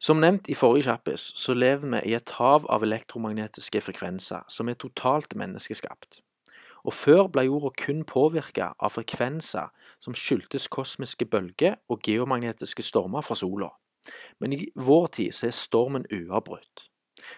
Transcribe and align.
Som 0.00 0.16
nevnt 0.16 0.48
i 0.48 0.54
forrige 0.56 0.86
kjappis, 0.88 1.26
så 1.36 1.52
lever 1.52 1.90
vi 1.92 1.98
i 2.08 2.14
et 2.16 2.30
hav 2.38 2.64
av 2.72 2.84
elektromagnetiske 2.86 3.82
frekvenser 3.84 4.46
som 4.48 4.70
er 4.72 4.78
totalt 4.80 5.34
menneskeskapt. 5.36 6.22
Og 6.88 6.94
før 6.96 7.26
ble 7.28 7.44
jorda 7.44 7.68
kun 7.82 8.00
påvirka 8.08 8.70
av 8.80 8.94
frekvenser 8.94 9.68
som 10.00 10.16
skyldtes 10.16 10.70
kosmiske 10.72 11.28
bølger 11.28 11.76
og 11.92 12.00
geomagnetiske 12.08 12.86
stormer 12.86 13.20
fra 13.20 13.36
sola. 13.36 13.68
Men 14.40 14.56
i 14.56 14.70
vår 14.72 15.12
tid 15.18 15.36
så 15.36 15.50
er 15.50 15.58
stormen 15.58 16.08
uavbrutt. 16.08 16.86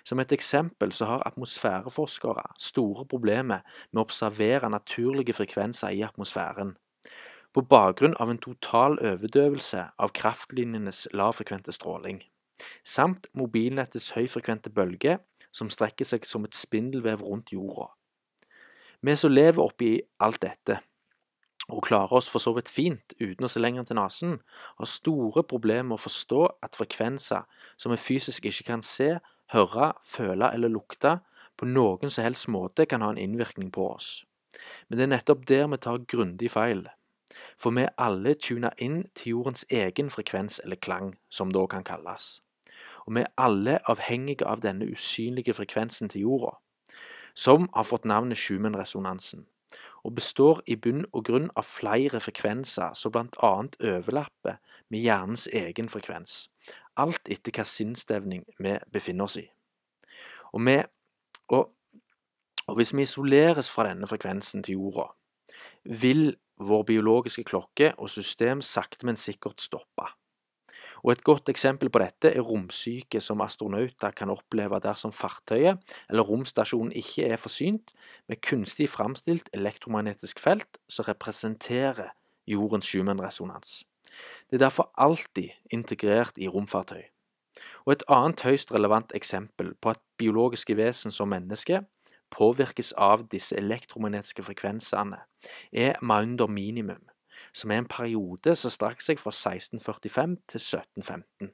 Som 0.06 0.22
et 0.22 0.30
eksempel 0.30 0.94
så 0.94 1.10
har 1.10 1.26
atmosfæreforskere 1.26 2.46
store 2.62 3.08
problemer 3.10 3.66
med 3.90 3.98
å 3.98 4.06
observere 4.06 4.70
naturlige 4.70 5.34
frekvenser 5.34 5.98
i 5.98 6.06
atmosfæren, 6.06 6.76
på 7.52 7.66
bakgrunn 7.66 8.14
av 8.22 8.30
en 8.30 8.38
total 8.38 9.00
overdøvelse 9.02 9.88
av 9.98 10.14
kraftlinjenes 10.14 11.08
lavfrekvente 11.10 11.74
stråling 11.74 12.22
samt 12.84 13.28
mobilnettets 13.38 14.12
høyfrekvente 14.16 14.70
bølge 14.74 15.18
som 15.54 15.70
strekker 15.70 16.08
seg 16.08 16.24
som 16.26 16.46
et 16.46 16.56
spindelvev 16.56 17.22
rundt 17.22 17.52
jorda. 17.54 17.90
Vi 19.02 19.14
som 19.18 19.32
lever 19.32 19.62
oppi 19.62 19.96
alt 20.22 20.40
dette, 20.42 20.78
og 21.70 21.84
klarer 21.86 22.18
oss 22.18 22.28
for 22.30 22.42
så 22.42 22.52
vidt 22.56 22.70
fint 22.70 23.14
uten 23.20 23.46
å 23.46 23.50
se 23.50 23.62
lenger 23.62 23.86
til 23.86 23.98
nesen, 23.98 24.38
har 24.78 24.90
store 24.90 25.44
problemer 25.46 25.92
med 25.92 25.98
å 25.98 26.04
forstå 26.04 26.42
at 26.66 26.78
frekvenser 26.78 27.46
som 27.76 27.94
vi 27.94 28.00
fysisk 28.00 28.46
ikke 28.50 28.68
kan 28.72 28.84
se, 28.86 29.16
høre, 29.54 29.92
føle 30.02 30.50
eller 30.54 30.72
lukte, 30.72 31.20
på 31.56 31.68
noen 31.68 32.10
som 32.10 32.26
helst 32.26 32.48
måte 32.50 32.86
kan 32.88 33.04
ha 33.04 33.12
en 33.12 33.20
innvirkning 33.20 33.70
på 33.74 33.86
oss. 33.92 34.22
Men 34.88 34.98
det 34.98 35.06
er 35.06 35.12
nettopp 35.14 35.46
der 35.48 35.68
vi 35.70 35.80
tar 35.82 36.04
grundig 36.08 36.50
feil. 36.52 36.86
For 37.56 37.72
vi 37.72 37.86
er 37.86 37.94
alle 38.00 38.34
tuna 38.34 38.72
inn 38.76 39.04
til 39.16 39.38
jordens 39.38 39.64
egen 39.70 40.10
frekvens 40.12 40.60
eller 40.64 40.80
klang, 40.80 41.14
som 41.30 41.52
det 41.52 41.60
òg 41.62 41.70
kan 41.76 41.86
kalles 41.86 42.41
og 43.06 43.16
vi 43.16 43.24
er 43.24 43.32
alle 43.36 43.78
avhengige 43.90 44.46
av 44.48 44.62
denne 44.62 44.88
usynlige 44.90 45.54
frekvensen 45.56 46.10
til 46.12 46.26
jorda, 46.26 46.56
som 47.34 47.68
har 47.74 47.88
fått 47.88 48.04
navnet 48.08 48.38
Schumann-resonansen, 48.38 49.46
og 50.04 50.14
består 50.14 50.60
i 50.66 50.76
bunn 50.76 51.04
og 51.12 51.24
grunn 51.28 51.48
av 51.56 51.66
flere 51.68 52.20
frekvenser 52.20 52.96
som 52.98 53.16
annet 53.16 53.78
overlapper 53.80 54.58
med 54.90 55.00
hjernens 55.00 55.46
egen 55.52 55.88
frekvens, 55.88 56.48
alt 56.96 57.30
etter 57.30 57.54
hva 57.56 57.64
sinnsstevning 57.64 58.44
vi 58.58 58.76
befinner 58.92 59.30
oss 59.30 59.38
i. 59.40 59.46
Og, 60.52 60.60
vi, 60.66 60.76
og, 61.56 61.70
og 62.68 62.76
hvis 62.76 62.92
vi 62.92 63.06
isoleres 63.06 63.70
fra 63.72 63.88
denne 63.88 64.08
frekvensen 64.10 64.64
til 64.66 64.80
jorda, 64.80 65.08
vil 65.84 66.34
vår 66.62 66.84
biologiske 66.90 67.44
klokke 67.48 67.94
og 67.98 68.10
system 68.10 68.60
sakte, 68.62 69.06
men 69.06 69.16
sikkert 69.16 69.62
stoppe. 69.62 70.06
Og 71.02 71.12
Et 71.12 71.24
godt 71.24 71.48
eksempel 71.48 71.90
på 71.90 71.98
dette 71.98 72.30
er 72.30 72.44
romsyke 72.46 73.20
som 73.20 73.40
astronauter 73.42 74.14
kan 74.14 74.30
oppleve 74.30 74.78
dersom 74.80 75.12
fartøyet 75.12 75.80
eller 76.08 76.22
romstasjonen 76.22 76.92
ikke 76.92 77.26
er 77.26 77.40
forsynt 77.40 77.90
med 78.28 78.40
kunstig 78.40 78.88
framstilt 78.88 79.50
elektromagnetisk 79.52 80.40
felt 80.40 80.78
som 80.88 81.08
representerer 81.08 82.14
jordens 82.46 82.86
Schumann-resonans. 82.86 83.82
Det 84.50 84.60
er 84.60 84.66
derfor 84.68 84.90
alltid 84.94 85.50
integrert 85.70 86.38
i 86.38 86.48
romfartøy. 86.48 87.02
Og 87.84 87.92
Et 87.92 88.02
annet 88.08 88.40
høyst 88.40 88.72
relevant 88.72 89.12
eksempel 89.14 89.74
på 89.74 89.90
at 89.90 90.00
biologiske 90.18 90.76
vesen 90.76 91.10
som 91.10 91.28
mennesker 91.28 91.82
påvirkes 92.32 92.92
av 92.96 93.26
disse 93.32 93.56
elektromagnetiske 93.56 94.44
frekvensene, 94.46 95.18
er 95.72 95.98
Maunder 96.00 96.48
minimum, 96.48 97.02
som 97.52 97.70
er 97.70 97.82
en 97.82 97.90
periode 97.90 98.54
som 98.58 98.72
strakk 98.72 99.02
seg 99.04 99.20
fra 99.20 99.32
1645 99.34 100.36
til 100.52 100.60
1715. 100.60 101.52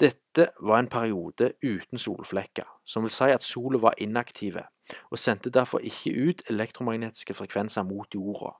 Dette 0.00 0.48
var 0.60 0.80
en 0.80 0.88
periode 0.88 1.52
uten 1.62 2.00
solflekker, 2.00 2.66
som 2.84 3.04
vil 3.04 3.12
si 3.12 3.28
at 3.30 3.44
sola 3.44 3.78
var 3.78 3.98
inaktive, 4.00 4.64
og 5.10 5.20
sendte 5.20 5.52
derfor 5.52 5.84
ikke 5.84 6.14
ut 6.28 6.42
elektromagnetiske 6.50 7.36
frekvenser 7.36 7.84
mot 7.86 8.14
jorda, 8.14 8.54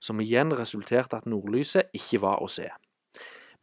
som 0.00 0.20
igjen 0.20 0.52
resulterte 0.54 1.16
at 1.16 1.26
nordlyset 1.26 1.90
ikke 1.96 2.20
var 2.22 2.44
å 2.44 2.50
se. 2.52 2.68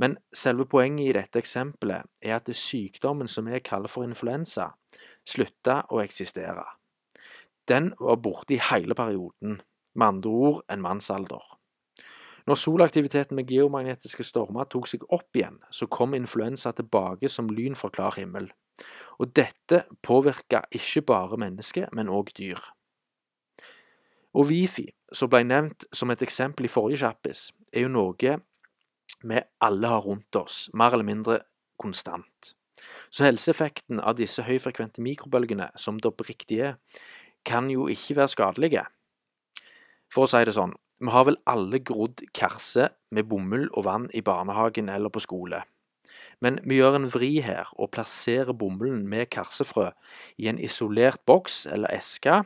Men 0.02 0.18
selve 0.34 0.66
poenget 0.66 1.12
i 1.12 1.14
dette 1.14 1.40
eksempelet 1.40 2.09
er 2.25 2.40
at 2.40 2.47
det 2.50 2.58
sykdommen 2.58 3.30
som 3.30 3.46
vi 3.46 3.59
kaller 3.62 3.91
for 3.91 4.08
influensa, 4.08 4.72
slutta 5.28 5.84
å 5.94 6.02
eksistere. 6.02 6.66
Den 7.69 7.94
var 8.00 8.18
borte 8.18 8.58
i 8.58 8.64
hele 8.72 8.97
perioden, 8.97 9.59
med 9.94 10.08
andre 10.08 10.31
ord 10.31 10.64
en 10.74 10.81
mannsalder. 10.81 11.44
Når 12.47 12.57
solaktiviteten 12.57 13.38
med 13.38 13.50
geomagnetiske 13.52 14.25
stormer 14.25 14.69
tok 14.69 14.90
seg 14.90 15.06
opp 15.13 15.38
igjen, 15.38 15.59
så 15.69 15.88
kom 15.88 16.16
influensa 16.18 16.74
tilbake 16.75 17.29
som 17.29 17.52
lyn 17.53 17.78
fra 17.78 17.91
klar 17.94 18.18
himmel. 18.18 18.50
Og 19.22 19.34
dette 19.38 19.84
påvirka 20.02 20.63
ikke 20.74 21.03
bare 21.06 21.38
mennesker, 21.38 21.91
men 21.94 22.09
òg 22.09 22.34
dyr. 22.38 22.62
Og 24.34 24.47
Wifi, 24.47 24.88
som 25.13 25.29
ble 25.29 25.44
nevnt 25.44 25.85
som 25.94 26.12
et 26.13 26.24
eksempel 26.24 26.66
i 26.66 26.72
forrige 26.72 27.03
kjappis, 27.03 27.50
er 27.74 27.85
jo 27.85 27.91
noe 27.91 28.38
vi 29.22 29.41
alle 29.62 29.88
har 29.88 30.02
rundt 30.02 30.35
oss, 30.35 30.69
mer 30.73 30.96
eller 30.96 31.06
mindre 31.06 31.41
konstant. 31.78 32.56
Så 33.12 33.25
helseeffekten 33.28 34.00
av 34.00 34.16
disse 34.18 34.41
høyfrekvente 34.47 35.03
mikrobølgene, 35.03 35.69
som 35.75 36.00
det 36.00 36.09
oppriktig 36.09 36.62
er, 36.66 36.78
kan 37.46 37.69
jo 37.69 37.88
ikke 37.91 38.18
være 38.22 38.34
skadelige. 38.34 38.85
For 40.12 40.25
å 40.25 40.31
si 40.31 40.41
det 40.47 40.56
sånn, 40.56 40.73
vi 41.01 41.09
har 41.09 41.25
vel 41.25 41.39
alle 41.50 41.79
grodd 41.81 42.22
karse 42.38 42.91
med 43.09 43.25
bomull 43.29 43.67
og 43.73 43.85
vann 43.88 44.09
i 44.13 44.22
barnehagen 44.22 44.89
eller 44.89 45.09
på 45.09 45.23
skole. 45.23 45.63
Men 46.41 46.59
vi 46.66 46.78
gjør 46.78 47.00
en 47.00 47.09
vri 47.13 47.39
her 47.41 47.69
og 47.78 47.91
plasserer 47.95 48.53
bomullen 48.53 49.07
med 49.09 49.29
karsefrø 49.34 49.90
i 50.38 50.50
en 50.51 50.59
isolert 50.61 51.22
boks 51.25 51.66
eller 51.66 51.90
eske, 51.94 52.44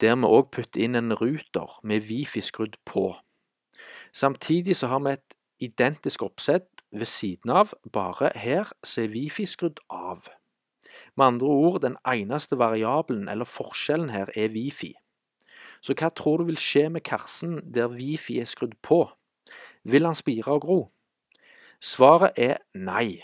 der 0.00 0.16
vi 0.20 0.28
òg 0.28 0.50
putter 0.52 0.84
inn 0.84 0.98
en 0.98 1.16
ruter 1.16 1.78
med 1.82 2.04
Wifi 2.08 2.42
skrudd 2.44 2.76
på. 2.84 3.14
Samtidig 4.12 4.76
så 4.76 4.90
har 4.92 5.02
vi 5.04 5.16
et 5.16 5.36
identisk 5.64 6.22
oppsett 6.22 6.68
ved 6.92 7.08
siden 7.08 7.50
av, 7.50 7.72
bare 7.92 8.32
her 8.38 8.72
så 8.84 9.04
er 9.04 9.14
Wifi 9.14 9.46
skrudd 9.48 9.80
av. 9.88 10.28
Med 11.16 11.26
andre 11.26 11.46
ord, 11.46 11.80
den 11.82 11.96
eneste 12.06 12.58
variabelen 12.58 13.28
eller 13.28 13.48
forskjellen 13.48 14.10
her 14.10 14.30
er 14.36 14.52
Wifi. 14.54 14.94
Så 15.84 15.92
hva 15.92 16.08
tror 16.08 16.40
du 16.40 16.48
vil 16.48 16.60
skje 16.60 16.86
med 16.88 17.04
Karsten 17.04 17.58
der 17.74 17.92
Wifi 17.92 18.38
er 18.40 18.48
skrudd 18.48 18.78
på? 18.80 19.04
Vil 19.84 20.08
han 20.08 20.16
spire 20.16 20.56
og 20.56 20.64
gro? 20.64 20.78
Svaret 21.76 22.38
er 22.40 22.62
nei. 22.72 23.20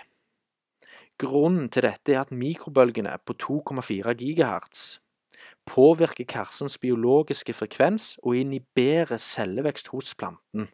Grunnen 1.20 1.70
til 1.72 1.86
dette 1.88 2.12
er 2.12 2.20
at 2.26 2.34
mikrobølgene 2.36 3.14
på 3.24 3.36
2,4 3.40 4.12
GHz 4.20 4.84
påvirker 5.68 6.28
karsens 6.28 6.76
biologiske 6.80 7.54
frekvens 7.56 8.14
og 8.22 8.36
inhiberer 8.36 9.16
cellevekst 9.16 9.88
hos 9.94 10.14
planten. 10.14 10.68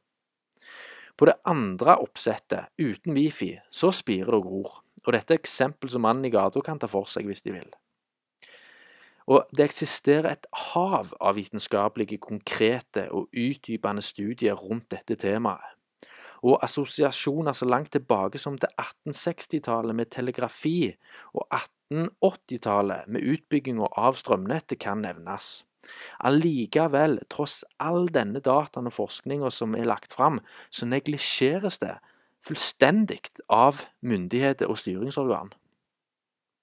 På 1.16 1.28
det 1.30 1.38
andre 1.46 1.96
oppsettet, 2.02 2.72
uten 2.78 3.14
wifi, 3.16 3.54
så 3.70 3.92
spirer 3.94 4.32
det 4.34 4.40
og 4.40 4.46
gror, 4.48 4.78
og 5.06 5.12
dette 5.14 5.34
er 5.34 5.40
eksempel 5.40 5.90
som 5.92 6.04
mannen 6.04 6.26
i 6.26 6.34
gata 6.34 6.60
kan 6.64 6.80
ta 6.82 6.90
for 6.90 7.08
seg 7.08 7.28
hvis 7.30 7.44
de 7.46 7.54
vil. 7.54 7.70
Og 9.26 9.46
det 9.50 9.64
eksisterer 9.66 10.30
et 10.32 10.46
hav 10.72 11.10
av 11.20 11.34
vitenskapelige, 11.38 12.20
konkrete 12.22 13.08
og 13.10 13.26
utdypende 13.34 14.04
studier 14.04 14.54
rundt 14.54 14.90
dette 14.94 15.18
temaet. 15.18 15.72
Og 16.46 16.60
assosiasjoner 16.62 17.56
så 17.56 17.66
langt 17.66 17.90
tilbake 17.96 18.38
som 18.38 18.58
til 18.60 18.70
1860-tallet 18.78 19.96
med 19.96 20.12
telegrafi 20.12 20.92
og 21.34 21.46
1880-tallet 21.90 23.08
med 23.10 23.24
utbygginga 23.24 23.88
av 23.98 24.18
strømnettet 24.20 24.78
kan 24.84 25.02
nevnes. 25.02 25.64
Allikevel, 26.26 27.18
tross 27.30 27.64
all 27.82 28.06
denne 28.12 28.42
dataen 28.44 28.90
og 28.90 28.94
forskninga 28.94 29.50
som 29.54 29.74
er 29.78 29.88
lagt 29.88 30.14
fram, 30.14 30.40
så 30.70 30.86
neglisjeres 30.86 31.80
det 31.82 31.96
fullstendig 32.46 33.22
av 33.50 33.86
myndigheter 34.06 34.70
og 34.70 34.78
styringsorgan. 34.78 35.54